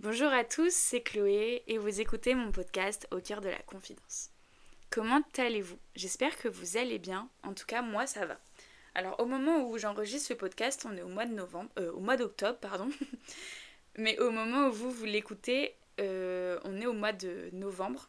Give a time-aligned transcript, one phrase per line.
[0.00, 4.30] Bonjour à tous, c'est Chloé et vous écoutez mon podcast Au cœur de la confidence.
[4.90, 5.80] Comment allez-vous?
[5.96, 7.28] J'espère que vous allez bien.
[7.42, 8.38] En tout cas, moi ça va.
[8.94, 11.98] Alors au moment où j'enregistre ce podcast, on est au mois de novembre, euh, au
[11.98, 12.88] mois d'octobre, pardon.
[13.98, 18.08] Mais au moment où vous vous l'écoutez, euh, on est au mois de novembre.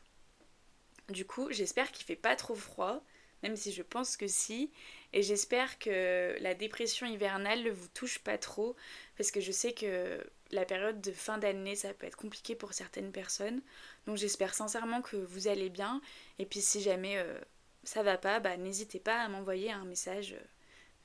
[1.10, 3.04] Du coup, j'espère qu'il fait pas trop froid,
[3.42, 4.72] même si je pense que si.
[5.12, 8.76] Et j'espère que la dépression hivernale ne vous touche pas trop,
[9.18, 12.74] parce que je sais que la période de fin d'année, ça peut être compliqué pour
[12.74, 13.62] certaines personnes.
[14.08, 16.02] Donc j'espère sincèrement que vous allez bien.
[16.40, 17.40] Et puis si jamais euh,
[17.84, 20.36] ça va pas, bah, n'hésitez pas à m'envoyer un message.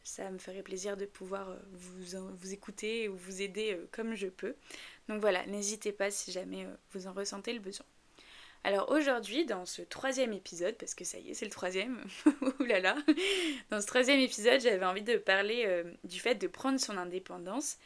[0.03, 4.15] Ça me ferait plaisir de pouvoir euh, vous, vous écouter ou vous aider euh, comme
[4.15, 4.55] je peux.
[5.09, 7.87] Donc voilà, n'hésitez pas si jamais vous en ressentez le besoin.
[8.67, 12.03] Alors aujourd'hui, dans ce troisième épisode, parce que ça y est, c'est le troisième,
[12.61, 12.97] oulala,
[13.71, 17.77] dans ce troisième épisode, j'avais envie de parler du fait de prendre son indépendance,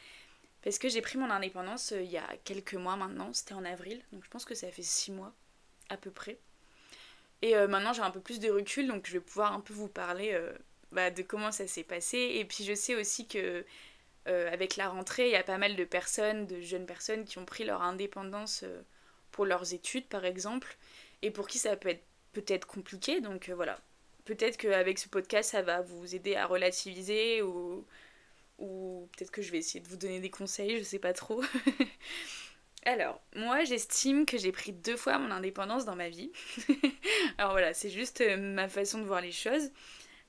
[0.61, 3.65] parce que j'ai pris mon indépendance euh, il y a quelques mois maintenant, c'était en
[3.65, 5.33] avril, donc je pense que ça fait six mois
[5.89, 6.37] à peu près.
[7.41, 9.73] Et euh, maintenant j'ai un peu plus de recul, donc je vais pouvoir un peu
[9.73, 10.37] vous parler
[10.91, 13.65] bah, de comment ça s'est passé, et puis je sais aussi que
[14.25, 17.45] avec la rentrée, il y a pas mal de personnes, de jeunes personnes qui ont
[17.45, 18.63] pris leur indépendance
[19.31, 20.77] pour leurs études par exemple,
[21.23, 23.21] et pour qui ça peut être peut-être compliqué.
[23.21, 23.79] Donc euh, voilà,
[24.25, 27.85] peut-être qu'avec ce podcast, ça va vous aider à relativiser ou,
[28.59, 31.41] ou peut-être que je vais essayer de vous donner des conseils, je sais pas trop.
[32.85, 36.31] Alors, moi j'estime que j'ai pris deux fois mon indépendance dans ma vie.
[37.37, 39.69] Alors voilà, c'est juste euh, ma façon de voir les choses.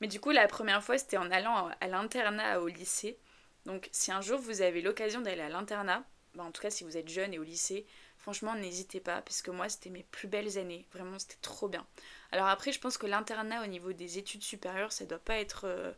[0.00, 3.18] Mais du coup, la première fois, c'était en allant à l'internat au lycée.
[3.66, 6.84] Donc, si un jour vous avez l'occasion d'aller à l'internat, bah, en tout cas si
[6.84, 7.86] vous êtes jeune et au lycée,
[8.20, 10.86] Franchement, n'hésitez pas, parce que moi, c'était mes plus belles années.
[10.92, 11.86] Vraiment, c'était trop bien.
[12.32, 15.62] Alors après, je pense que l'internat au niveau des études supérieures, ça doit pas être,
[15.64, 15.90] euh,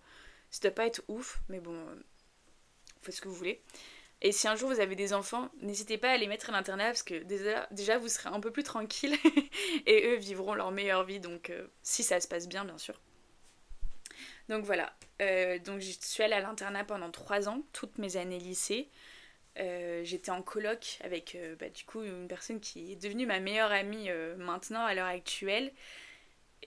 [0.51, 1.77] ça doit pas être ouf, mais bon,
[3.03, 3.63] faites ce que vous voulez.
[4.21, 6.87] Et si un jour vous avez des enfants, n'hésitez pas à les mettre à l'internat
[6.87, 9.17] parce que déjà, vous serez un peu plus tranquille
[9.87, 13.01] et eux vivront leur meilleure vie, donc euh, si ça se passe bien, bien sûr.
[14.49, 14.93] Donc voilà,
[15.65, 18.91] donc je suis allée à l'internat pendant trois ans, toutes mes années lycée.
[19.59, 23.39] Euh, j'étais en coloc avec euh, bah, du coup une personne qui est devenue ma
[23.39, 25.73] meilleure amie euh, maintenant à l'heure actuelle.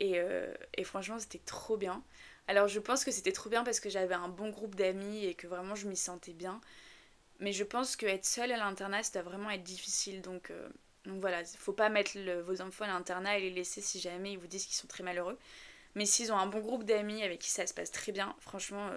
[0.01, 2.03] Et franchement, c'était trop bien.
[2.47, 5.33] Alors, je pense que c'était trop bien parce que j'avais un bon groupe d'amis et
[5.33, 6.61] que vraiment je m'y sentais bien.
[7.39, 10.21] Mais je pense qu'être seule à l'internat, ça doit vraiment être difficile.
[10.21, 10.51] Donc,
[11.05, 14.33] donc voilà, il faut pas mettre vos enfants à l'internat et les laisser si jamais
[14.33, 15.37] ils vous disent qu'ils sont très malheureux.
[15.95, 18.89] Mais s'ils ont un bon groupe d'amis avec qui ça se passe très bien, franchement,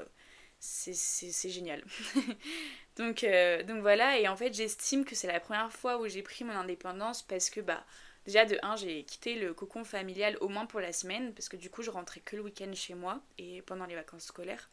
[0.61, 1.85] c'est génial.
[2.97, 6.23] donc, euh, donc voilà, et en fait j'estime que c'est la première fois où j'ai
[6.23, 7.85] pris mon indépendance parce que bah
[8.29, 11.57] déjà de 1 j'ai quitté le cocon familial au moins pour la semaine parce que
[11.57, 14.71] du coup je rentrais que le week-end chez moi et pendant les vacances scolaires.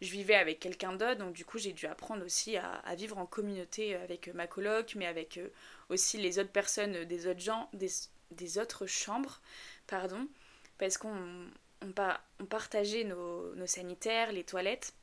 [0.00, 3.26] Je vivais avec quelqu'un d'autre, donc du coup j'ai dû apprendre aussi à, vivre en
[3.26, 5.48] communauté avec ma coloc, mais avec euh,
[5.90, 7.90] aussi les autres personnes des autres gens, des,
[8.30, 9.42] des autres chambres,
[9.86, 10.26] pardon,
[10.78, 11.50] parce qu'on
[11.82, 11.92] on,
[12.38, 14.94] on partageait nos, sanitaires, les toilettes.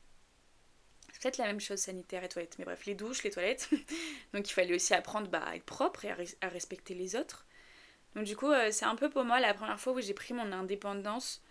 [1.21, 3.69] Peut-être la même chose, sanitaire et toilettes, mais bref, les douches, les toilettes.
[4.33, 7.46] Donc il fallait aussi apprendre bah, à être propre et à, respecter les autres.
[8.17, 10.33] Donc du coup, euh, c'est un peu pour moi la première fois où j'ai pris
[10.33, 11.41] mon indépendance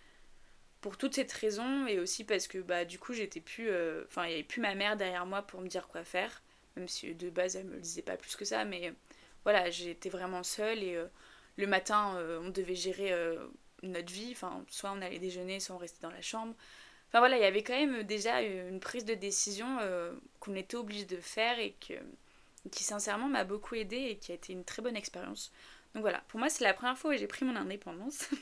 [0.81, 4.25] pour toutes ces raisons et aussi parce que bah du coup j'étais plus euh, enfin
[4.25, 6.43] il n'y avait plus ma mère derrière moi pour me dire quoi faire
[6.75, 8.93] même si de base elle me le disait pas plus que ça mais
[9.43, 11.07] voilà j'étais vraiment seule et euh,
[11.57, 13.11] le matin on devait gérer
[13.83, 14.29] notre vie.
[14.31, 16.53] Enfin, soit on allait déjeuner, soit on restait dans la chambre.
[17.09, 20.75] Enfin voilà, il y avait quand même déjà une prise de décision euh, qu'on était
[20.75, 24.81] obligé de faire et qui sincèrement m'a beaucoup aidé et qui a été une très
[24.81, 25.51] bonne expérience.
[25.97, 28.29] Donc voilà, pour moi c'est la première fois où j'ai pris mon indépendance.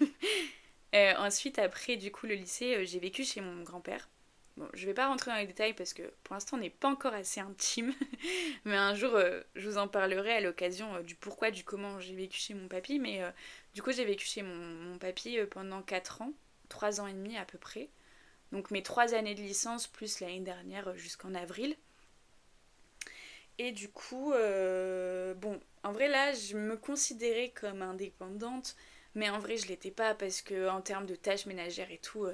[0.93, 4.07] Euh, ensuite, après du coup le lycée, euh, j'ai vécu chez mon grand-père.
[4.55, 6.88] Bon, je vais pas rentrer dans les détails parce que pour l'instant on n'est pas
[6.88, 7.93] encore assez intime,
[8.63, 9.19] mais un jour
[9.55, 12.99] je vous en parlerai à l'occasion du pourquoi, du comment j'ai vécu chez mon papy,
[12.99, 13.21] mais
[13.75, 16.31] du coup, j'ai vécu chez mon, mon papy euh, pendant 4 ans,
[16.69, 17.89] 3 ans et demi à peu près.
[18.53, 21.75] Donc mes 3 années de licence plus l'année dernière euh, jusqu'en avril.
[23.57, 28.75] Et du coup, euh, bon, en vrai là, je me considérais comme indépendante,
[29.16, 32.28] mais en vrai, je l'étais pas parce que en termes de tâches ménagères et tout,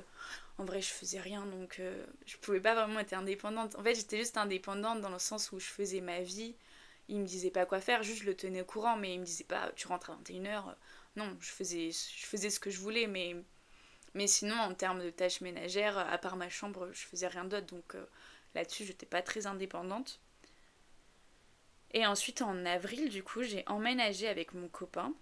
[0.57, 1.79] en vrai, je faisais rien, donc
[2.25, 3.75] je pouvais pas vraiment être indépendante.
[3.75, 6.55] En fait, j'étais juste indépendante dans le sens où je faisais ma vie.
[7.09, 9.25] Il me disait pas quoi faire, juste je le tenais au courant, mais il me
[9.25, 10.75] disait pas tu rentres à 21h,
[11.15, 13.35] non, je faisais, je ce que je voulais, mais,
[14.13, 17.67] mais sinon, en termes de tâches ménagères, à part ma chambre, je faisais rien d'autre.
[17.67, 18.05] Donc euh,
[18.55, 20.21] là-dessus, j'étais pas très indépendante.
[21.93, 25.13] Et ensuite, en avril, du coup, j'ai emménagé avec mon copain.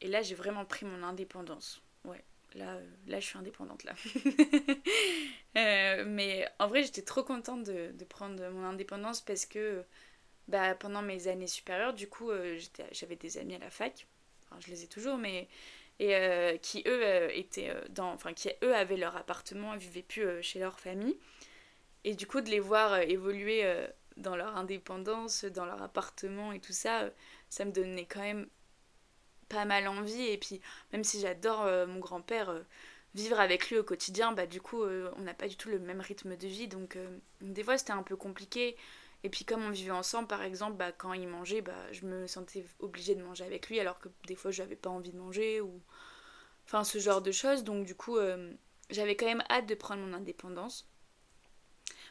[0.00, 1.82] Et là, j'ai vraiment pris mon indépendance.
[2.04, 3.94] Ouais, là, euh, là je suis indépendante, là.
[5.56, 9.84] Euh, mais en vrai, j'étais trop contente de, prendre mon indépendance parce que
[10.46, 12.30] bah, pendant mes années supérieures, du coup,
[12.92, 14.06] j'avais des amis à la fac.
[14.44, 15.48] Enfin, je les ai toujours, mais
[15.98, 16.14] et
[16.62, 20.78] qui eux étaient dans enfin qui eux avaient leur appartement et vivaient plus chez leur
[20.78, 21.18] famille
[22.04, 23.64] et du coup de les voir évoluer
[24.20, 27.10] dans leur indépendance dans leur appartement et tout ça
[27.48, 28.48] ça me donnait quand même
[29.48, 30.60] pas mal envie et puis
[30.92, 32.54] même si j'adore mon grand-père
[33.14, 36.00] vivre avec lui au quotidien bah du coup on n'a pas du tout le même
[36.00, 36.96] rythme de vie donc
[37.40, 38.76] des fois c'était un peu compliqué
[39.22, 42.26] et puis comme on vivait ensemble, par exemple, bah, quand il mangeait, bah, je me
[42.26, 45.18] sentais obligée de manger avec lui, alors que des fois je n'avais pas envie de
[45.18, 45.80] manger, ou...
[46.66, 47.64] Enfin, ce genre de choses.
[47.64, 48.52] Donc du coup, euh,
[48.90, 50.88] j'avais quand même hâte de prendre mon indépendance.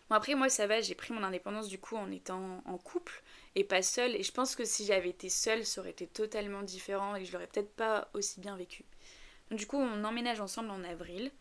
[0.10, 3.22] Bon après, moi, ça va, j'ai pris mon indépendance du coup en étant en couple
[3.56, 4.16] et pas seule.
[4.16, 7.32] Et je pense que si j'avais été seule, ça aurait été totalement différent et je
[7.32, 8.86] l'aurais peut-être pas aussi bien vécu.
[9.50, 11.32] Donc du coup, on emménage ensemble en avril.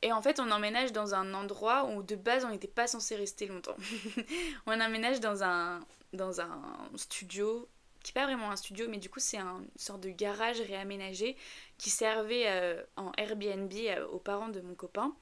[0.00, 3.16] Et en fait, on emménage dans un endroit où de base on n'était pas censé
[3.16, 3.76] rester longtemps.
[4.66, 5.80] on emménage dans un,
[6.12, 6.62] dans un
[6.94, 7.68] studio,
[8.02, 11.36] qui n'est pas vraiment un studio, mais du coup c'est une sorte de garage réaménagé
[11.78, 15.14] qui servait euh, en Airbnb euh, aux parents de mon copain.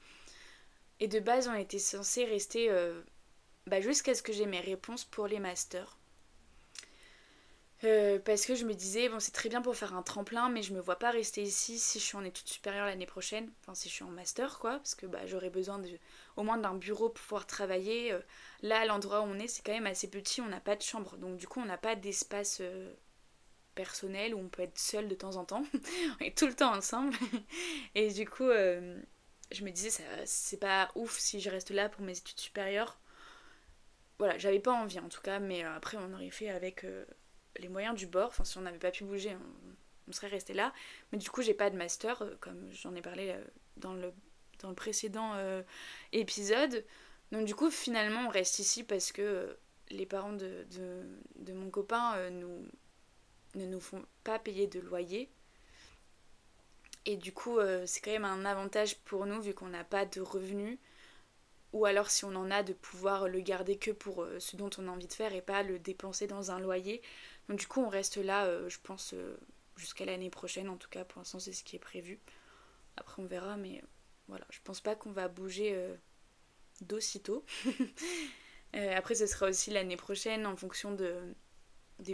[0.99, 3.01] Et de base, on était censé rester euh,
[3.67, 5.97] bah, jusqu'à ce que j'ai mes réponses pour les masters.
[7.83, 10.63] Euh, parce que je me disais, bon, c'est très bien pour faire un tremplin, mais
[10.63, 13.75] je me vois pas rester ici si je suis en études supérieures l'année prochaine, enfin
[13.75, 15.79] si je suis en master, quoi, parce que bah, j'aurais besoin
[16.37, 18.11] au moins d'un bureau pour pouvoir travailler.
[18.13, 18.19] Euh,
[18.63, 21.17] là, l'endroit où on est, c'est quand même assez petit, on n'a pas de chambre,
[21.17, 22.91] donc du coup, on n'a pas d'espace euh,
[23.75, 25.63] personnel où on peut être seul de temps en temps.
[26.19, 27.15] on est tout le temps ensemble.
[27.95, 28.49] Et du coup,
[29.51, 32.99] je me disais, c'est pas ouf si je reste là pour mes études supérieures.
[34.19, 36.85] Voilà, j'avais pas envie en tout cas, mais après, on aurait fait avec
[37.59, 38.27] les moyens du bord.
[38.27, 39.35] Enfin, si on n'avait pas pu bouger,
[40.07, 40.73] on, serait resté là.
[41.11, 43.43] Mais du coup, j'ai pas de master, euh, comme j'en ai parlé euh,
[43.75, 44.13] dans le,
[44.59, 45.61] dans le précédent euh,
[46.13, 46.85] épisode.
[47.31, 49.57] Donc, du coup, finalement, on reste ici parce que
[49.89, 50.65] les parents de,
[51.35, 52.65] de, mon copain nous,
[53.55, 55.29] ne nous font pas payer de loyer.
[57.07, 60.21] Et du coup, c'est quand même un avantage pour nous vu qu'on n'a pas de
[60.21, 60.77] revenus
[61.73, 64.87] ou alors si on en a de pouvoir le garder que pour ce dont on
[64.87, 67.01] a envie de faire et pas le dépenser dans un loyer.
[67.47, 69.37] Donc du coup, on reste là, euh, je pense, euh,
[69.75, 70.69] jusqu'à l'année prochaine.
[70.69, 72.19] En tout cas, pour l'instant, c'est ce qui est prévu.
[72.97, 73.87] Après, on verra, mais euh,
[74.27, 75.77] voilà, je pense pas qu'on va bouger
[76.81, 77.45] d'aussitôt.
[78.73, 81.15] après, ce sera aussi l'année prochaine en fonction de,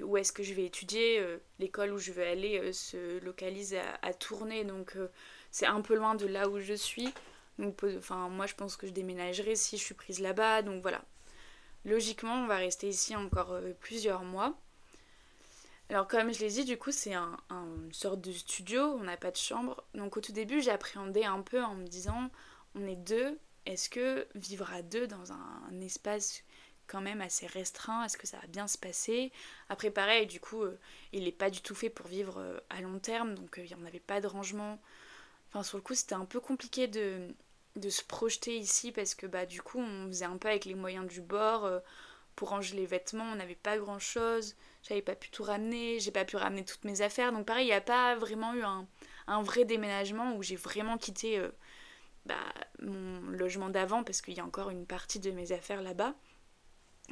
[0.04, 1.24] où est-ce que je vais étudier.
[1.60, 4.98] L'école où je vais aller se localise à, à Tournai, donc
[5.52, 7.14] c'est un peu loin de là où je suis.
[7.60, 10.62] Donc, enfin, moi, je pense que je déménagerai si je suis prise là-bas.
[10.62, 11.04] Donc voilà.
[11.86, 14.56] Logiquement, on va rester ici encore plusieurs mois.
[15.90, 19.18] Alors comme je l'ai dit, du coup c'est un, une sorte de studio, on n'a
[19.18, 19.84] pas de chambre.
[19.94, 22.30] Donc au tout début j'appréhendais un peu en me disant
[22.76, 26.44] on est deux, est-ce que vivre à deux dans un, espace
[26.88, 29.32] quand même assez restreint, est-ce que ça va bien se passer
[29.70, 30.80] Après pareil, du coup euh,
[31.12, 33.76] il n'est pas du tout fait pour vivre euh, à long terme, donc euh, il
[33.76, 34.80] n'y en avait pas de rangement.
[35.50, 37.28] Enfin sur le coup c'était un peu compliqué de,
[37.76, 40.76] de, se projeter ici parce que bah du coup on faisait un peu avec les
[40.76, 41.70] moyens du bord
[42.36, 46.12] pour ranger les vêtements, on n'avait pas grand chose, j'avais pas pu tout ramener, j'ai
[46.12, 48.88] pas pu ramener toutes mes affaires, donc pareil, il n'y a pas vraiment eu un,
[49.44, 51.40] vrai déménagement où j'ai vraiment quitté
[52.26, 52.36] bah,
[52.82, 56.16] mon logement d'avant parce qu'il y a encore une partie de mes affaires là-bas.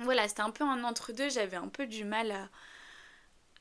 [0.04, 2.50] Voilà, c'était un peu un entre-deux, j'avais un peu du mal à,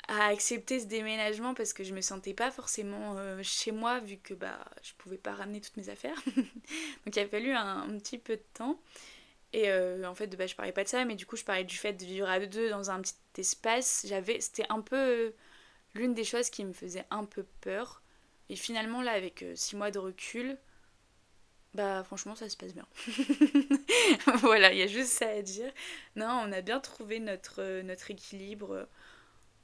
[0.09, 4.35] accepter ce déménagement parce que je me sentais pas forcément euh, chez moi vu que
[4.35, 6.21] bah je pouvais pas ramener toutes mes affaires.
[7.07, 8.81] donc il a fallu un, petit peu de temps.
[9.53, 11.65] Et euh, en fait, bah, je parlais pas de ça, mais du coup, je parlais
[11.65, 14.05] du fait de vivre à deux dans un petit espace.
[14.09, 15.33] J'avais, c'était un peu
[15.95, 18.03] l'une des choses qui me faisait un peu peur.
[18.49, 20.59] Et finalement, là, avec euh, six mois de recul,
[21.75, 22.87] bah franchement, ça se passe bien.
[24.41, 25.73] voilà, il y a juste ça à dire.
[26.17, 28.89] Non, on a bien trouvé notre, notre équilibre.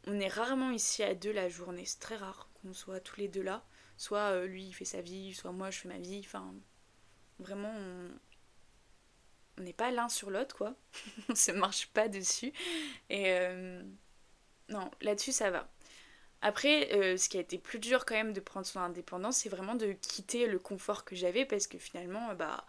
[0.06, 1.84] On est rarement ici à deux la journée.
[1.84, 3.64] C'est très rare qu'on soit tous les deux là.
[3.96, 6.22] Soit lui, il fait sa vie, soit moi, je fais ma vie.
[6.25, 6.54] Enfin,
[7.40, 8.10] vraiment, on,
[9.58, 10.75] on n'est pas l'un sur l'autre, quoi.
[11.28, 12.52] on se marche pas dessus.
[13.10, 13.82] Et euh,
[14.68, 15.68] non, là-dessus, ça va.
[16.46, 19.48] Après, euh, ce qui a été plus dur quand même de prendre son indépendance, c'est
[19.48, 22.64] vraiment de quitter le confort que j'avais parce que finalement, bah,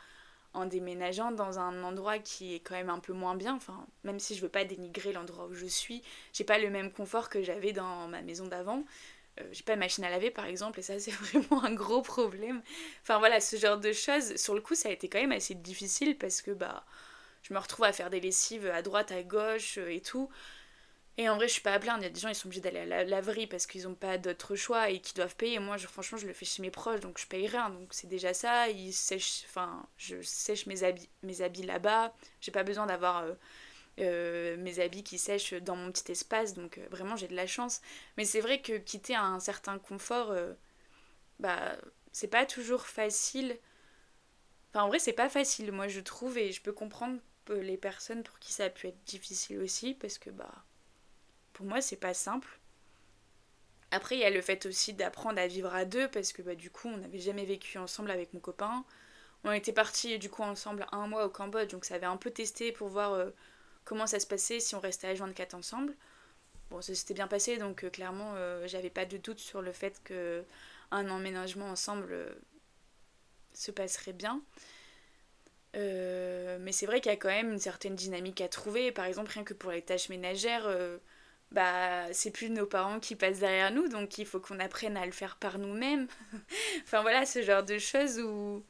[0.56, 4.20] en déménageant dans un endroit qui est quand même un peu moins bien, enfin, même
[4.20, 6.02] si je veux pas dénigrer l'endroit où je suis,
[6.34, 8.84] j'ai pas le même confort que j'avais dans ma maison d'avant.
[9.40, 12.02] Euh, j'ai pas de machine à laver par exemple et ça c'est vraiment un gros
[12.02, 12.64] problème.
[13.04, 15.54] Enfin voilà, ce genre de choses, sur le coup ça a été quand même assez
[15.54, 16.84] difficile parce que bah
[17.44, 20.32] je me retrouve à faire des lessives à droite, à gauche euh, et tout.
[21.18, 22.00] Et en vrai, je suis pas à plaindre.
[22.02, 23.96] Il y a des gens, ils sont obligés d'aller à la laverie parce qu'ils ont
[23.96, 25.58] pas d'autre choix et qui doivent payer.
[25.60, 27.70] Moi, je, franchement, je le fais chez mes proches, donc je paye rien.
[27.72, 28.70] Donc c'est déjà ça.
[28.70, 32.14] Ils sèchent, enfin, je sèche mes habits, mes habits là-bas.
[32.42, 33.26] J'ai pas besoin d'avoir
[34.00, 37.82] euh, mes habits qui sèchent dans mon petit espace, donc vraiment j'ai de la chance.
[38.18, 40.34] Mais c'est vrai que quitter un certain confort,
[41.40, 41.78] bah
[42.12, 43.58] c'est pas toujours facile.
[44.72, 47.20] Enfin en vrai c'est pas facile moi je trouve et je peux comprendre
[47.50, 50.64] les personnes pour qui ça a pu être difficile aussi parce que bah
[51.58, 52.60] pour moi c'est pas simple.
[53.90, 56.54] Après il y a le fait aussi d'apprendre à vivre à deux parce que bah
[56.54, 58.86] du coup on n'avait jamais vécu ensemble avec mon copain.
[59.44, 62.30] On était partis du coup ensemble un mois au Cambodge donc ça avait un peu
[62.30, 63.32] testé pour voir euh,
[63.86, 65.96] comment ça se passait si on restait à joindre quatre ensemble.
[66.70, 69.72] Bon ça s'était bien passé donc euh, clairement euh, j'avais pas de doute sur le
[69.72, 70.44] fait que
[70.92, 72.16] un emménagement ensemble
[73.54, 74.44] se passerait bien.
[75.76, 78.92] Euh, mais c'est vrai qu'il y a quand même une certaine dynamique à trouver.
[78.92, 80.98] Par exemple, rien que pour les tâches ménagères, euh,
[81.52, 85.06] bah c'est plus nos parents qui passent derrière nous, donc il faut qu'on apprenne à
[85.06, 86.08] le faire par nous-mêmes.
[86.84, 88.64] enfin voilà, ce genre de choses où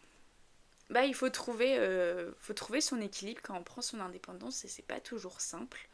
[0.89, 4.67] bah il faut trouver, euh, faut trouver son équilibre quand on prend son indépendance et
[4.67, 5.89] c'est pas toujours simple.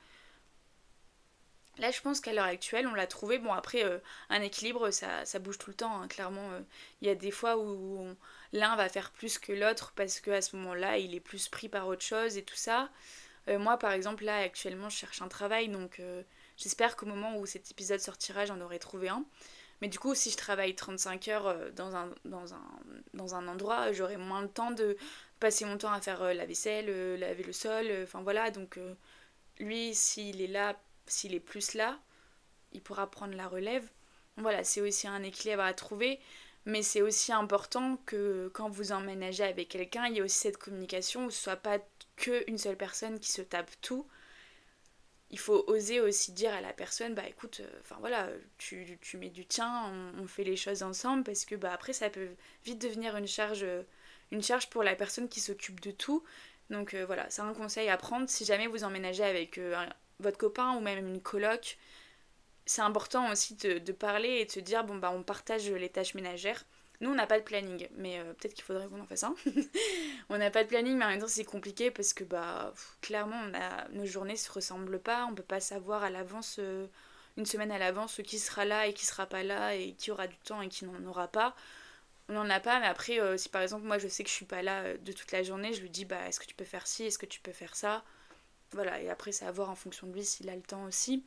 [1.79, 3.39] Là, je pense qu'à l'heure actuelle, on l'a trouvé.
[3.39, 3.97] Bon, après, euh,
[4.29, 5.99] un équilibre, ça, ça, bouge tout le temps.
[5.99, 6.07] Hein.
[6.07, 6.59] Clairement, euh,
[7.01, 8.15] il y a des fois où
[8.51, 11.87] l'un va faire plus que l'autre parce qu'à ce moment-là, il est plus pris par
[11.87, 12.89] autre chose et tout ça.
[13.47, 15.67] Moi, par exemple, là, actuellement, je cherche un travail.
[15.67, 15.99] Donc,
[16.63, 19.23] j'espère qu'au moment où cet épisode sortira, j'en aurai trouvé un.
[19.81, 22.63] Mais du coup, si je travaille 35 heures dans un, dans un,
[23.13, 24.95] dans un endroit, j'aurai moins de temps de
[25.39, 27.87] passer mon temps à faire la vaisselle, laver le sol.
[28.03, 28.49] Enfin, voilà.
[28.49, 28.79] Donc,
[29.59, 30.77] lui, s'il est là
[31.07, 31.99] s'il est plus là,
[32.71, 33.87] il pourra prendre la relève.
[34.37, 36.19] Voilà, c'est aussi un équilibre à trouver,
[36.65, 40.57] mais c'est aussi important que quand vous emménagez avec quelqu'un, il y ait aussi cette
[40.57, 41.79] communication où ce soit pas
[42.15, 44.07] qu'une seule personne qui se tape tout.
[45.33, 49.29] Il faut oser aussi dire à la personne, bah écoute, euh, enfin voilà, tu, mets
[49.29, 52.29] du tien, on, fait les choses ensemble, parce que bah après ça peut
[52.63, 53.65] vite devenir une charge,
[54.31, 56.23] une charge pour la personne qui s'occupe de tout.
[56.69, 59.75] Donc euh, voilà, c'est un conseil à prendre si jamais vous emménagez avec euh,
[60.19, 61.77] votre copain ou même une coloc,
[62.65, 66.15] c'est important aussi de, parler et de se dire bon bah on partage les tâches
[66.15, 66.63] ménagères.
[67.03, 69.35] Nous on n'a pas de planning, mais euh, peut-être qu'il faudrait qu'on en fasse un.
[70.29, 73.41] on n'a pas de planning, mais en même temps c'est compliqué parce que bah clairement
[73.91, 76.87] nos journées se ressemblent pas, on peut pas savoir à l'avance, euh,
[77.35, 80.27] une semaine à l'avance qui sera là et qui sera pas là et qui aura
[80.27, 81.55] du temps et qui n'en aura pas.
[82.29, 84.35] On n'en a pas, mais après euh, si par exemple moi je sais que je
[84.35, 86.65] suis pas là de toute la journée, je lui dis bah est-ce que tu peux
[86.65, 88.03] faire ci, est-ce que tu peux faire ça?
[88.73, 91.23] Voilà, et après, c'est à voir en fonction de lui s'il a le temps aussi.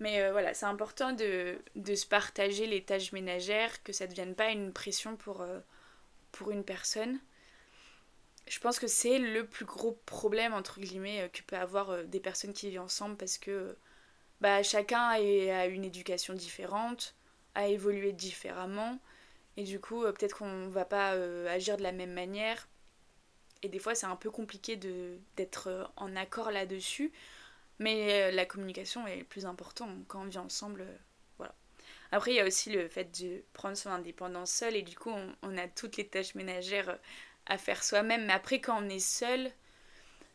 [0.00, 1.58] Mais euh, voilà, c'est important de,
[1.94, 5.60] se partager les tâches ménagères, que ça ne devienne pas une pression pour, euh,
[6.32, 7.20] pour une personne.
[8.48, 12.20] Je pense que c'est le plus gros problème, entre guillemets, euh, que peut avoir des
[12.20, 13.76] personnes qui vivent ensemble parce que
[14.40, 17.14] bah, chacun a une éducation différente,
[17.54, 18.98] a évolué différemment.
[19.58, 21.10] Et du coup, peut-être qu'on ne va pas
[21.50, 22.66] agir de la même manière
[23.62, 27.12] et des fois, c'est un peu compliqué d'être en accord là-dessus.
[27.80, 30.82] Mais euh, la communication est plus importante quand on vit ensemble.
[30.82, 30.96] Euh,
[31.38, 31.54] voilà.
[32.12, 34.76] Après, il y a aussi le fait de prendre son indépendance seul.
[34.76, 35.10] Et du coup,
[35.42, 36.98] on, a toutes les tâches ménagères
[37.46, 38.26] à faire soi-même.
[38.26, 39.50] Mais après, quand on est seul,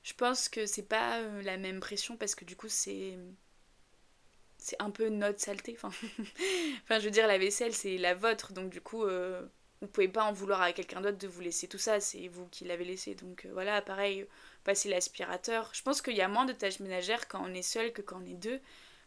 [0.03, 3.17] je pense que c'est pas la même pression parce que du coup, c'est
[4.57, 5.77] c'est un peu notre saleté.
[5.79, 5.89] Enfin,
[6.83, 8.51] enfin, je veux dire, la vaisselle, c'est la vôtre.
[8.53, 9.05] Donc, du coup,
[9.81, 12.47] vous pouvez pas en vouloir à quelqu'un d'autre de vous laisser tout ça, c'est vous
[12.47, 13.15] qui l'avez laissé.
[13.15, 14.25] Donc euh, voilà, pareil,
[14.65, 15.69] passer l'aspirateur.
[15.73, 18.21] Je pense qu'il y a moins de tâches ménagères quand on est seul que quand
[18.21, 18.59] on est deux.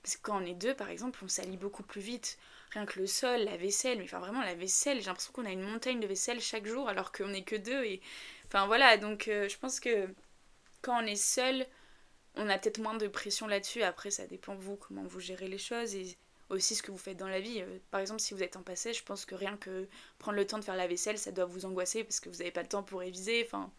[0.02, 2.38] Parce que quand on est deux, par exemple, on salit beaucoup plus vite.
[2.70, 5.50] Rien que le sol, la vaisselle, mais enfin vraiment la vaisselle, j'ai l'impression qu'on a
[5.50, 7.84] une montagne de vaisselle chaque jour alors qu'on n'est que deux.
[7.84, 8.00] Et...
[8.46, 10.08] Enfin voilà, donc euh, je pense que
[10.80, 11.66] quand on est seul,
[12.36, 13.82] on a peut-être moins de pression là-dessus.
[13.82, 15.94] Après, ça dépend de vous, comment vous gérez les choses.
[15.94, 16.16] Et
[16.50, 17.60] aussi ce que vous faites dans la vie.
[17.60, 19.88] Euh, par exemple, si vous êtes en passé, je pense que rien que
[20.18, 22.50] prendre le temps de faire la vaisselle, ça doit vous angoisser parce que vous n'avez
[22.50, 23.44] pas le temps pour réviser.
[23.44, 23.70] Enfin,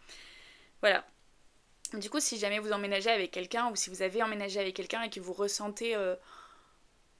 [0.81, 1.07] voilà.
[1.93, 5.01] Du coup, si jamais vous emménagez avec quelqu'un ou si vous avez emménagé avec quelqu'un
[5.03, 6.15] et que vous ressentez euh,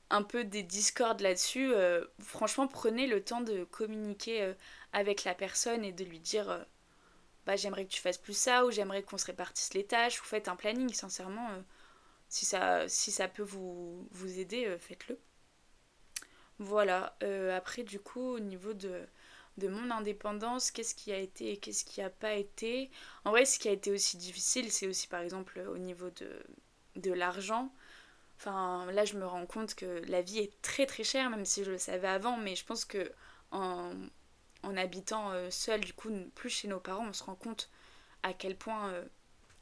[0.10, 4.54] un peu des discordes là-dessus, euh, franchement, prenez le temps de communiquer
[4.94, 6.66] avec la personne et de lui dire
[7.46, 10.26] bah, j'aimerais que tu fasses plus ça ou j'aimerais qu'on se répartisse les tâches ou
[10.26, 11.50] faites un planning, sincèrement.
[12.30, 15.20] si, ça, si ça peut vous, vous aider, faites-le.
[16.60, 19.08] Voilà, euh, après du coup au niveau de,
[19.68, 22.90] mon indépendance, qu'est-ce qui a été et qu'est-ce qui n'a pas été
[23.26, 26.10] En vrai ce qui a été aussi difficile c'est aussi par exemple au niveau
[26.96, 27.74] de, l'argent.
[28.38, 31.64] Enfin là je me rends compte que la vie est très très chère même si
[31.64, 33.12] je le savais avant mais je pense que
[33.52, 33.92] en,
[34.78, 37.70] habitant euh, seul du coup plus chez nos parents on se rend compte
[38.24, 39.06] à quel point euh,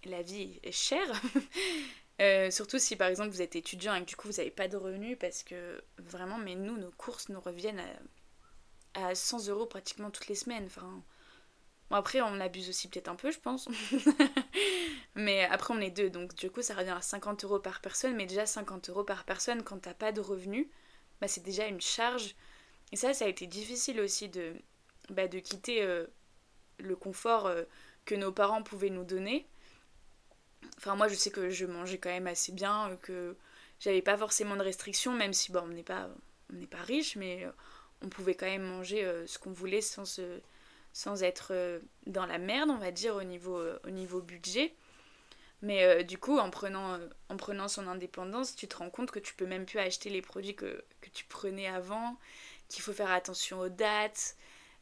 [0.05, 1.21] la vie est chère
[2.19, 4.67] Euh, surtout si par exemple vous êtes étudiant et que du coup vous n'avez pas
[4.67, 7.99] de revenus parce que vraiment, mais nous, nos courses nous reviennent à,
[8.97, 10.65] à 100 euros pratiquement toutes les semaines.
[10.65, 11.03] Enfin,
[11.89, 13.67] bon, après, on abuse aussi peut-être un peu, je pense.
[15.15, 18.15] Mais après, on est deux, donc du coup, ça revient à 50 euros par personne.
[18.15, 20.67] Mais déjà, 50 euros par personne, quand t'as pas de revenus,
[21.21, 22.35] bah, c'est déjà une charge.
[22.91, 24.53] Et ça, ça a été difficile aussi de,
[25.09, 26.05] bah, de quitter euh,
[26.79, 27.63] le confort euh,
[28.05, 29.47] que nos parents pouvaient nous donner.
[30.77, 33.35] Enfin, moi, je sais que je mangeais quand même assez bien, que
[33.79, 36.09] j'avais pas forcément de restrictions, même si, bon, on n'est pas,
[36.71, 37.45] pas riche, mais
[38.01, 39.81] on pouvait quand même manger ce qu'on voulait
[40.97, 44.73] sans être euh, dans la merde, on va dire, au niveau, euh, budget.
[45.61, 46.99] Mais euh, du coup, en prenant,
[47.29, 50.21] en prenant son indépendance, tu te rends compte que tu peux même plus acheter les
[50.21, 52.17] produits que, tu prenais avant,
[52.67, 54.35] qu'il faut faire attention aux dates,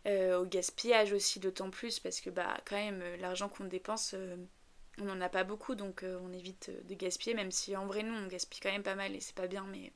[0.06, 4.16] au gaspillage aussi, d'autant plus, parce que bah, quand même, l'argent qu'on dépense,
[5.00, 8.14] on n'en a pas beaucoup, donc on évite de gaspiller, même si en vrai, nous,
[8.14, 9.92] on gaspille quand même pas mal et c'est pas bien, mais.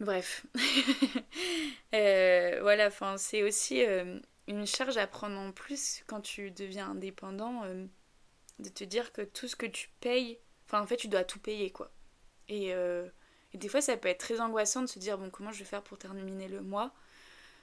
[0.00, 0.46] Bref.
[1.92, 3.84] voilà, enfin, c'est aussi
[4.50, 7.86] une charge à prendre en plus quand tu deviens indépendant, euh,
[8.58, 11.38] de te dire que tout ce que tu payes, enfin en fait tu dois tout
[11.38, 11.90] payer quoi.
[12.48, 13.08] Et, euh,
[13.52, 15.64] et, des fois ça peut être très angoissant de se dire bon comment je vais
[15.64, 16.92] faire pour terminer le mois?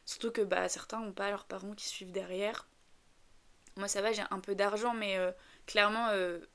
[0.06, 2.67] Surtout que bah, certains n'ont pas leurs parents qui suivent derrière.
[3.75, 5.32] Moi ça va, j'ai un peu d'argent, mais euh,
[5.65, 6.10] clairement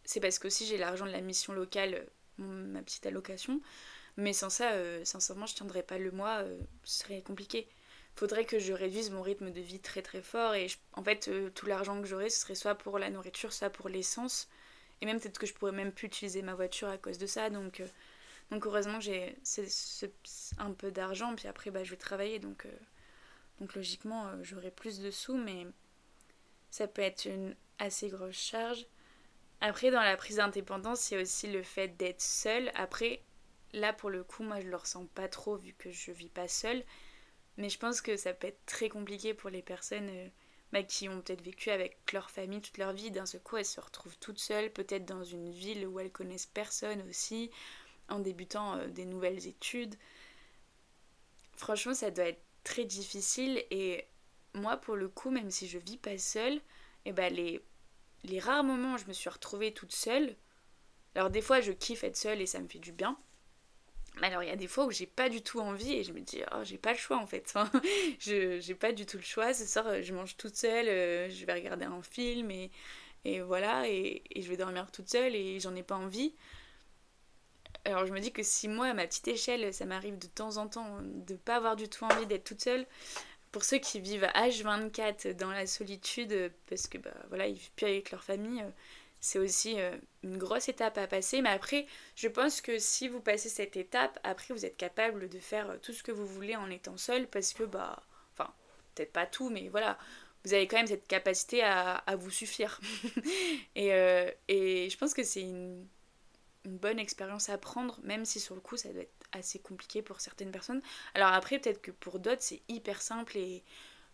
[0.05, 2.07] c'est parce que aussi j'ai l'argent de la mission locale,
[2.39, 3.61] ma petite allocation.
[4.17, 4.73] Mais sans ça,
[5.05, 6.45] sincèrement, je tiendrais pas le mois,
[6.85, 7.67] ce serait compliqué.
[8.15, 11.51] Faudrait que je réduise mon rythme de vie très très fort et en fait euh,
[11.51, 14.49] tout l'argent que j'aurais ce serait soit pour la nourriture soit pour l'essence.
[15.01, 17.51] Et même peut-être que je pourrais même plus utiliser ma voiture à cause de ça.
[17.51, 17.87] Donc euh,
[18.51, 19.37] donc heureusement j'ai
[20.59, 22.39] un peu d'argent puis après bah je vais travailler.
[22.39, 22.71] Donc euh,
[23.61, 25.67] donc logiquement j'aurai plus de sous mais
[26.71, 28.87] ça peut être une assez grosse charge.
[29.61, 32.71] Après dans la prise d'indépendance il y a aussi le fait d'être seule.
[32.75, 33.23] Après
[33.73, 36.49] là pour le coup moi je le ressens pas trop vu que je vis pas
[36.49, 36.85] seule
[37.57, 40.29] mais je pense que ça peut être très compliqué pour les personnes euh,
[40.73, 43.11] bah, qui ont peut-être vécu avec leur famille toute leur vie.
[43.11, 46.47] D'un seul coup, elles se retrouvent toutes seules, peut-être dans une ville où elles connaissent
[46.47, 47.51] personne aussi,
[48.09, 49.97] en débutant euh, des nouvelles études.
[51.57, 53.63] Franchement, ça doit être très difficile.
[53.71, 54.07] Et
[54.55, 56.55] moi, pour le coup, même si je vis pas seule,
[57.05, 57.61] et eh ben les,
[58.23, 60.37] les rares moments où je me suis retrouvée toute seule,
[61.17, 63.19] alors des fois je kiffe être seule et ça me fait du bien,
[64.21, 66.21] alors il y a des fois où j'ai pas du tout envie et je me
[66.21, 67.55] dis oh j'ai pas le choix en fait.
[68.19, 69.55] je j'ai pas du tout le choix.
[69.55, 72.71] Ce soir je mange toute seule, euh, je vais regarder un film et,
[73.25, 76.35] et voilà et, et, je vais dormir toute seule et j'en ai pas envie.
[77.85, 80.59] Alors je me dis que si moi à ma petite échelle ça m'arrive de temps
[80.59, 82.87] en temps de pas avoir du tout envie d'être toute seule,
[83.51, 87.73] pour ceux qui vivent à H24 dans la solitude parce que bah voilà ils vivent
[87.77, 88.71] plus avec leur famille, euh,
[89.23, 91.43] c'est aussi euh, une grosse étape à passer.
[91.43, 95.39] Mais après, je pense que si vous passez cette étape, après vous êtes capable de
[95.39, 98.53] faire euh, tout ce que vous voulez en étant seul parce que, bah, enfin,
[98.95, 99.97] peut-être pas tout, mais voilà,
[100.45, 102.81] vous avez quand même cette capacité à, vous suffire.
[103.77, 105.87] et, euh, et, je pense que c'est une,
[106.65, 110.03] une, bonne expérience à prendre, même si sur le coup ça doit être assez compliqué
[110.03, 110.83] pour certaines personnes.
[111.15, 113.63] Alors après, peut-être que pour d'autres c'est hyper simple et,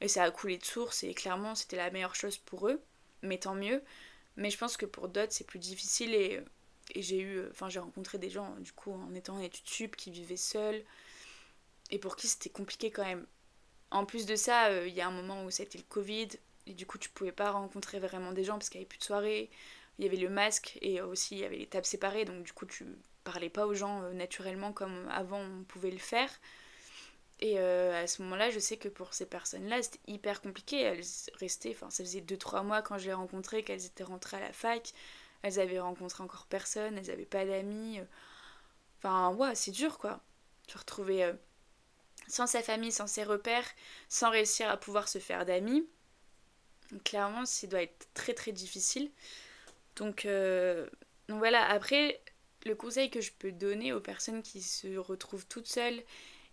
[0.02, 2.82] et ça a coulé de source et clairement c'était la meilleure chose pour eux,
[3.22, 3.82] mais tant mieux.
[4.38, 6.40] Mais je pense que pour d'autres, c'est plus difficile et,
[6.94, 10.10] j'ai eu, enfin, j'ai rencontré des gens, du coup, en étant en études sup, qui
[10.10, 10.82] vivaient seuls
[11.90, 13.26] et pour qui c'était compliqué quand même.
[13.90, 16.28] En plus de ça, euh, il y a un moment où c'était le Covid
[16.66, 18.98] et du coup, tu pouvais pas rencontrer vraiment des gens parce qu'il n'y avait plus
[18.98, 19.50] de soirée.
[19.98, 22.52] Il y avait le masque et aussi il y avait les tables séparées, donc du
[22.52, 22.86] coup, tu
[23.24, 26.30] parlais pas aux gens euh, naturellement comme avant on pouvait le faire.
[27.40, 30.80] Et euh, à ce moment-là, je sais que pour ces personnes-là, c'était hyper compliqué.
[30.80, 34.40] Elles restaient, enfin, ça faisait 2-3 mois quand je les rencontrées qu'elles étaient rentrées à
[34.40, 34.92] la fac.
[35.42, 38.00] Elles avaient rencontré encore personne, elles n'avaient pas d'amis.
[38.98, 40.20] Enfin, ouais, c'est dur quoi.
[40.68, 41.32] Se retrouver euh,
[42.26, 43.68] sans sa famille, sans ses repères,
[44.08, 45.86] sans réussir à pouvoir se faire d'amis.
[47.04, 49.10] Clairement, ça doit être très très difficile.
[50.26, 50.88] Euh,
[51.28, 52.20] donc voilà, après,
[52.66, 56.02] le conseil que je peux donner aux personnes qui se retrouvent toutes seules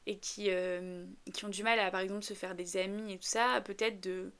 [0.07, 3.17] et qui, euh, qui ont du mal à par exemple se faire des amis et
[3.17, 4.31] tout ça, peut-être de,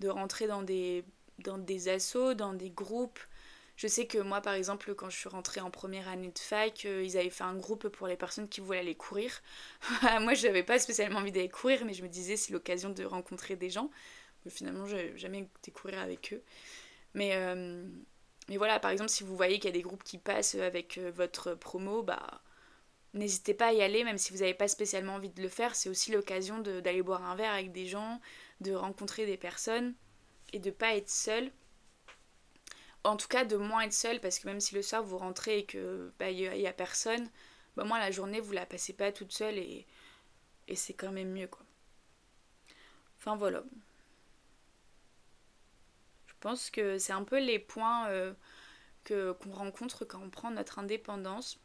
[0.00, 1.04] de rentrer dans des,
[1.38, 3.20] dans des assos, dans des groupes.
[3.76, 6.84] Je sais que moi par exemple quand je suis rentrée en première année de fac,
[6.86, 9.42] euh, ils avaient fait un groupe pour les personnes qui voulaient aller courir.
[10.20, 13.04] moi je n'avais pas spécialement envie d'aller courir mais je me disais c'est l'occasion de
[13.04, 13.90] rencontrer des gens.
[14.44, 16.42] Mais finalement j'ai jamais été courir avec eux.
[17.14, 17.84] Mais, euh,
[18.48, 20.98] mais voilà par exemple si vous voyez qu'il y a des groupes qui passent avec
[20.98, 22.42] votre promo, bah
[23.14, 25.74] N'hésitez pas à y aller, même si vous n'avez pas spécialement envie de le faire.
[25.74, 28.20] C'est aussi l'occasion d'aller boire un verre avec des gens,
[28.60, 29.94] de rencontrer des personnes
[30.52, 31.50] et de pas être seul.
[33.04, 35.58] En tout cas, de moins être seul, parce que même si le soir vous rentrez
[35.58, 37.28] et que bah, y, a personne,
[37.76, 39.86] bah, moi la journée vous la passez pas toute seule et,
[40.68, 41.64] et c'est quand même mieux quoi.
[43.18, 43.62] Enfin voilà.
[46.28, 48.08] Je pense que c'est un peu les points.
[48.08, 48.32] Euh,
[49.04, 51.58] qu'on rencontre quand on prend notre indépendance,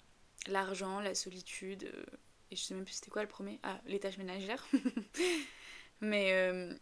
[0.48, 2.04] l'argent, la solitude, euh,
[2.52, 4.66] et je sais même plus c'était quoi le premier, ah les tâches ménagères.
[6.02, 6.74] mais euh,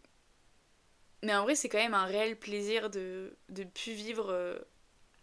[1.22, 4.58] mais en vrai c'est quand même un réel plaisir de de pu vivre euh,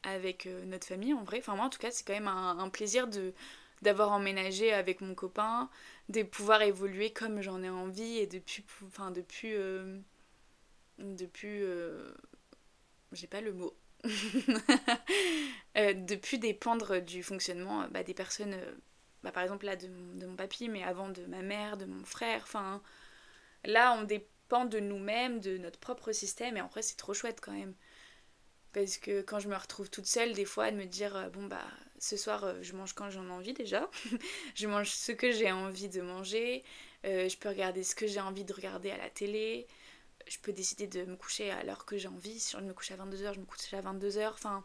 [0.03, 1.39] avec notre famille en vrai.
[1.39, 3.33] Enfin moi en tout cas c'est quand même un, plaisir de
[3.81, 5.69] d'avoir emménagé avec mon copain,
[6.09, 9.53] de pouvoir évoluer comme j'en ai envie et depuis enfin depuis
[10.99, 11.63] depuis
[13.13, 13.73] j'ai pas le mot
[15.75, 18.71] de plus dépendre du fonctionnement bah, des personnes, euh,
[19.23, 19.87] bah, par exemple là de
[20.25, 22.41] mon, papy, mais avant de ma mère, de mon frère.
[22.43, 22.81] Enfin,
[23.65, 27.39] là on dépend de nous-mêmes, de notre propre système, et en vrai c'est trop chouette
[27.41, 27.73] quand même.
[28.73, 31.45] Parce que quand je me retrouve toute seule, des fois, de me dire, euh, bon
[31.45, 31.65] bah
[31.99, 33.89] ce soir je mange quand j'en ai envie déjà,
[34.55, 36.63] je mange ce que j'ai envie de manger,
[37.05, 39.67] je peux regarder ce que j'ai envie de regarder à la télé,
[40.27, 42.39] je peux décider de me coucher à l'heure que j'ai envie.
[42.39, 44.31] Si je me couche à 22h, je me couche à 22h.
[44.33, 44.63] Enfin,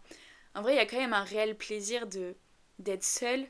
[0.54, 2.34] en vrai, il y a quand même un réel plaisir de
[2.78, 3.44] d'être seule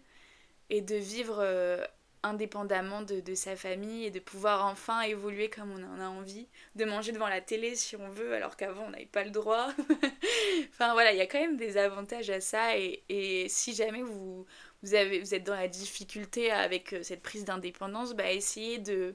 [0.70, 1.84] et de vivre euh,
[2.22, 6.48] indépendamment de, de, sa famille et de pouvoir enfin évoluer comme on en a envie,
[6.74, 9.68] de manger devant la télé si on veut alors qu'avant on n'avait pas le droit.
[10.70, 14.02] enfin voilà, il y a quand même des avantages à ça et, et si jamais
[14.02, 14.46] vous,
[14.82, 19.14] vous, avez, vous êtes dans la difficulté avec euh, cette prise d'indépendance, bah essayez de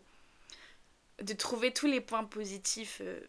[1.22, 3.20] de trouver tous les points positifs euh,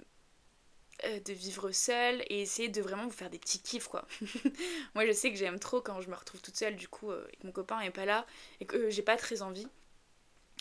[1.05, 4.07] euh, de vivre seule et essayer de vraiment vous faire des petits kiffs quoi.
[4.94, 7.27] Moi je sais que j'aime trop quand je me retrouve toute seule du coup euh,
[7.33, 8.27] et que mon copain est pas là
[8.61, 9.68] et que j'ai pas très envie.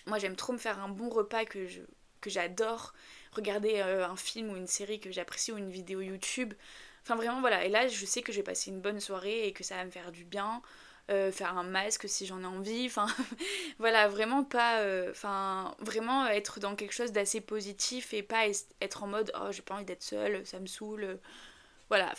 [0.06, 1.82] Moi j'aime trop me faire un bon repas que je
[2.20, 2.94] que j'adore,
[3.34, 6.54] regarder un film ou une série que j'apprécie ou une vidéo YouTube.
[7.02, 9.52] Enfin vraiment voilà, et là je sais que je vais passer une bonne soirée et
[9.52, 10.62] que ça va me faire du bien.
[11.12, 13.08] Euh, faire un masque si j'en ai envie, enfin
[13.78, 18.46] voilà, vraiment pas, euh, enfin vraiment être dans quelque chose d'assez positif et pas
[18.80, 21.20] être en mode oh j'ai pas envie d'être seule, ça me saoule,
[21.90, 22.14] voilà,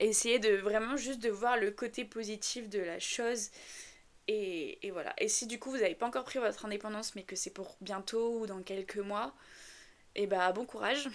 [0.00, 3.50] essayer de vraiment juste de voir le côté positif de la chose
[4.28, 5.12] et, et voilà.
[5.18, 7.76] Et si du coup vous n'avez pas encore pris votre indépendance mais que c'est pour
[7.82, 9.34] bientôt ou dans quelques mois,
[10.14, 11.06] et eh bah bon courage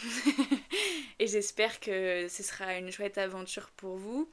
[1.20, 4.30] et j'espère que ce sera une chouette aventure pour vous.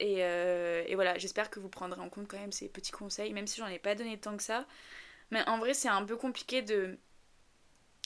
[0.00, 3.46] Euh, et, voilà, j'espère que vous prendrez en compte quand même ces petits conseils, même
[3.46, 4.66] si j'en ai pas donné tant que ça.
[5.30, 6.98] Mais en vrai, c'est un peu compliqué de,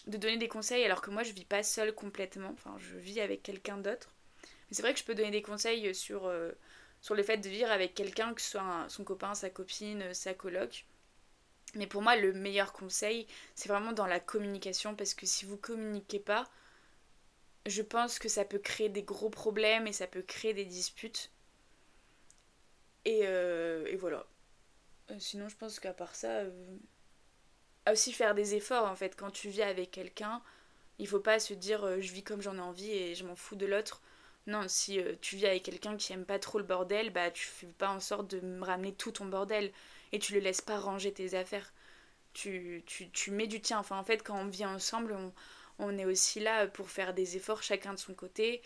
[0.07, 2.51] de donner des conseils alors que moi, je vis pas seule complètement.
[2.53, 4.15] Enfin, je vis avec quelqu'un d'autre.
[4.43, 6.53] Mais c'est vrai que je peux donner des conseils sur, euh,
[7.01, 10.35] sur le fait de vivre avec quelqu'un, que ce soit son copain, sa copine, sa
[10.35, 10.85] coloc.
[11.75, 15.57] Mais pour moi, le meilleur conseil, c'est vraiment dans la communication parce que si vous
[15.57, 16.49] communiquez pas,
[17.67, 21.31] je pense que ça peut créer des gros problèmes et ça peut créer des disputes.
[23.09, 24.27] Euh, et, voilà.
[25.11, 26.79] Euh, sinon, je pense qu'à part ça, euh,
[27.91, 29.17] aussi faire des efforts en fait.
[29.17, 30.43] Quand tu vis avec quelqu'un,
[30.99, 33.57] il faut pas se dire je vis comme j'en ai envie et je m'en fous
[33.57, 34.03] de l'autre.
[34.47, 37.67] Non, si tu vis avec quelqu'un qui aime pas trop le bordel, bah tu fais
[37.67, 39.73] pas en sorte de me ramener tout ton bordel
[40.13, 41.73] et tu le laisses pas ranger tes affaires.
[42.35, 43.79] Tu, tu, tu mets du tien.
[43.81, 45.33] Enfin, en fait, quand on vit ensemble, on,
[45.79, 48.63] on est aussi là pour faire des efforts chacun de son côté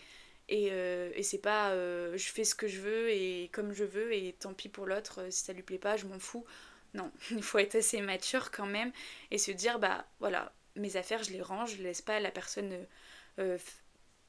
[0.49, 3.85] et, euh, et c'est pas euh, je fais ce que je veux et comme je
[3.85, 6.45] veux et tant pis pour l'autre, euh, si ça lui plaît pas, je m'en fous.
[6.93, 8.91] Non, il faut être assez mature quand même
[9.31, 12.85] et se dire bah voilà, mes affaires je les range, je laisse pas la personne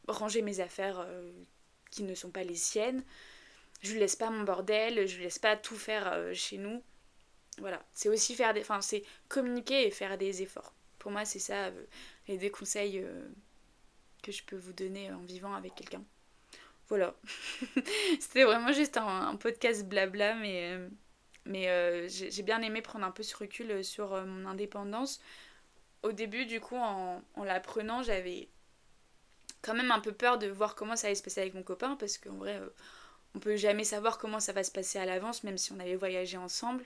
[0.08, 1.06] ranger mes affaires
[1.90, 3.02] qui ne sont pas les siennes.
[3.82, 6.82] Je laisse pas mon bordel, je laisse pas tout faire chez nous.
[7.58, 10.72] Voilà, c'est aussi faire des enfin c'est communiquer et faire des efforts.
[10.98, 11.70] Pour moi, c'est ça
[12.28, 13.04] les deux conseils
[14.24, 16.02] que je peux vous donner en vivant avec quelqu'un.
[16.88, 17.14] Voilà.
[18.20, 20.88] C'était vraiment juste un, podcast blabla, mais, euh,
[21.44, 25.20] mais euh, j'ai bien aimé prendre un peu ce recul euh, sur mon indépendance.
[26.02, 28.48] Au début, du coup, en, en l'apprenant, j'avais
[29.62, 31.96] quand même un peu peur de voir comment ça allait se passer avec mon copain,
[31.96, 32.60] parce qu'en vrai,
[33.34, 35.96] on peut jamais savoir comment ça va se passer à l'avance, même si on avait
[35.96, 36.84] voyagé ensemble.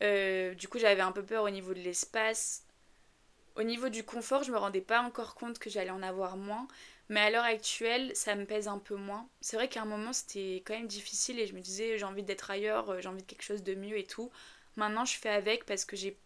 [0.00, 2.64] du coup, j'avais un peu peur au niveau de l'espace,
[3.56, 6.66] au niveau du confort, je me rendais pas encore compte que j'allais en avoir moins,
[7.10, 9.28] mais à l'heure actuelle, ça me pèse un peu moins.
[9.40, 12.22] C'est vrai qu'à un moment, c'était quand même difficile et je me disais j'ai envie
[12.22, 14.30] d'être ailleurs, euh, j'ai envie de quelque chose de mieux et tout.
[14.76, 16.16] Maintenant, je fais avec parce que j'ai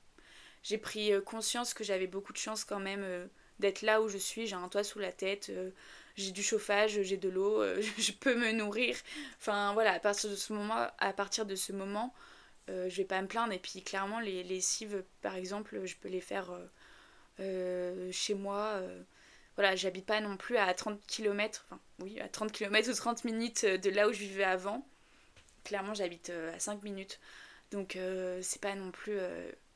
[0.62, 3.26] j'ai pris euh, conscience que j'avais beaucoup de chance quand même euh,
[3.60, 5.50] d'être là où je suis, j'ai un toit sous la tête,
[6.16, 7.62] j'ai du chauffage, j'ai de l'eau,
[7.98, 8.96] je peux me nourrir.
[9.38, 12.14] Enfin voilà, à partir de ce moment, à partir de ce moment,
[12.68, 16.20] je vais pas me plaindre et puis clairement les lessives par exemple, je peux les
[16.20, 16.50] faire
[17.38, 18.73] chez moi.
[18.75, 19.03] Euh,
[19.57, 23.25] voilà, j'habite pas non plus à 30 km, enfin oui, à 30 km ou 30
[23.25, 24.87] minutes de là où je vivais avant.
[25.64, 27.20] Clairement, j'habite euh, à 5 minutes.
[27.70, 27.99] Donc
[28.42, 29.18] c'est pas non plus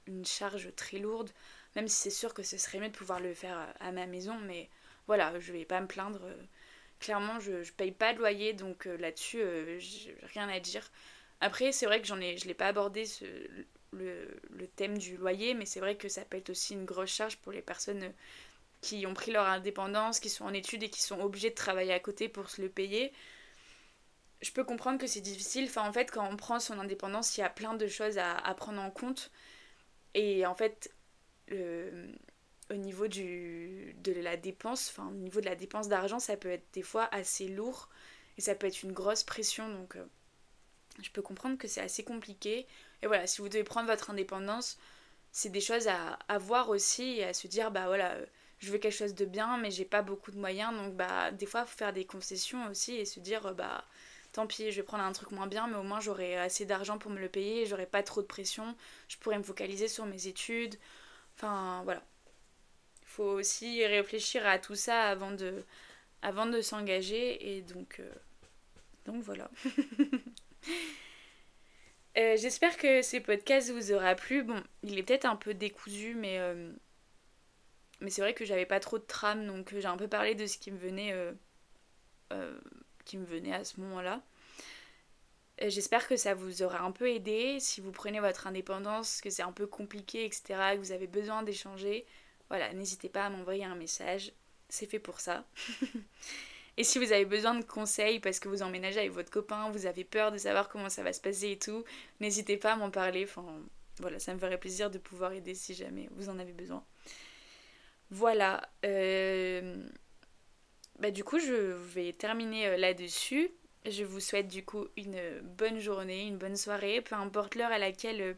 [0.07, 1.31] une charge très lourde,
[1.75, 4.39] même si c'est sûr que ce serait mieux de pouvoir le faire à ma maison,
[4.39, 4.69] mais
[5.09, 6.21] voilà, je vais pas me plaindre.
[7.01, 9.43] Clairement, je, paye pas de loyer, donc là-dessus,
[10.33, 10.89] rien à dire.
[11.41, 13.25] Après, c'est vrai que j'en ai, je l'ai pas abordé ce,
[13.93, 17.11] le, le, thème du loyer, mais c'est vrai que ça peut être aussi une grosse
[17.11, 18.13] charge pour les personnes
[18.81, 21.93] qui ont pris leur indépendance, qui sont en études et qui sont obligées de travailler
[21.93, 23.13] à côté pour se le payer.
[24.41, 25.65] Je peux comprendre que c'est difficile.
[25.65, 28.55] Enfin, en fait, quand on prend son indépendance, il y a plein de choses à,
[28.55, 29.33] prendre en compte.
[30.15, 30.95] Et en fait,
[31.51, 36.67] au niveau du, de la dépense, au niveau de la dépense d'argent, ça peut être
[36.73, 37.89] des fois assez lourd
[38.37, 39.69] et ça peut être une grosse pression.
[39.69, 40.05] Donc, euh,
[41.03, 42.67] je peux comprendre que c'est assez compliqué.
[43.03, 44.79] Et voilà, si vous devez prendre votre indépendance,
[45.33, 48.27] c'est des choses à, voir aussi et à se dire, bah voilà, euh,
[48.59, 50.75] je veux quelque chose de bien, mais j'ai pas beaucoup de moyens.
[50.75, 53.85] Donc, bah, des fois, faut faire des concessions aussi et se dire, bah,
[54.33, 56.99] tant pis, je vais prendre un truc moins bien, mais au moins j'aurai assez d'argent
[56.99, 58.77] pour me le payer, j'aurai pas trop de pression,
[59.09, 60.77] je pourrai me focaliser sur mes études.
[61.37, 62.03] Enfin, voilà.
[63.03, 65.65] Il faut aussi réfléchir à tout ça avant de,
[66.23, 68.13] avant de s'engager et donc, euh,
[69.07, 69.51] donc voilà.
[72.19, 74.43] Euh, j'espère que ces podcasts vous aura plu.
[74.43, 76.73] Bon, il est peut-être un peu décousu, mais, euh,
[78.09, 80.59] c'est vrai que j'avais pas trop de trame, donc j'ai un peu parlé de ce
[80.59, 81.13] qui me venait,
[82.33, 82.59] euh,
[83.05, 84.23] qui me venait à ce moment-là.
[85.61, 87.59] J'espère que ça vous aura un peu aidé.
[87.61, 91.43] Si vous prenez votre indépendance, que c'est un peu compliqué, etc., que vous avez besoin
[91.43, 92.07] d'échanger,
[92.49, 94.33] voilà, n'hésitez pas à m'envoyer un message.
[94.69, 95.45] C'est fait pour ça.
[96.79, 99.87] Et si vous avez besoin de conseils parce que vous emménagez avec votre copain, vous
[99.87, 101.83] avez peur de savoir comment ça va se passer et tout,
[102.21, 103.25] n'hésitez pas à m'en parler.
[103.25, 103.45] Enfin,
[103.99, 106.85] voilà, ça me ferait plaisir de pouvoir aider si jamais vous en avez besoin.
[108.11, 108.63] Voilà.
[108.87, 109.77] Euh,
[111.01, 113.51] bah, du coup, je vais terminer euh, là-dessus.
[113.85, 117.79] Je vous souhaite du coup une bonne journée, une bonne soirée, peu importe l'heure à
[117.79, 118.35] laquelle euh,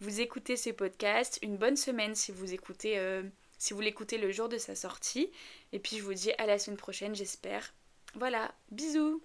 [0.00, 2.98] vous écoutez ce podcast, une bonne semaine si vous écoutez
[3.64, 5.30] si vous l'écoutez le jour de sa sortie.
[5.72, 7.72] Et puis je vous dis à la semaine prochaine, j'espère.
[8.14, 9.22] Voilà, bisous